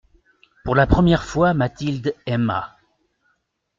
Pour 0.65 0.73
la 0.73 0.87
première 0.87 1.23
fois 1.23 1.53
Mathilde 1.53 2.15
aima. 2.25 2.75